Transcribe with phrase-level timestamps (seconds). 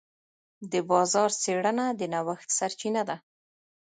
[0.71, 3.17] د بازار څېړنه د نوښت سرچینه ده.